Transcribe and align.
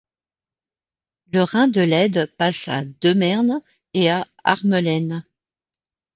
Le 1.31 1.43
Rhin 1.43 1.67
de 1.67 1.79
Leyde 1.79 2.25
passe 2.39 2.67
à 2.69 2.83
De 2.83 3.13
Meern 3.13 3.61
et 3.93 4.09
à 4.09 4.23
Harmelen. 4.43 5.23